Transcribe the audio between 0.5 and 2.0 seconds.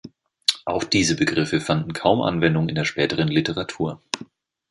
Auch diese Begriffe fanden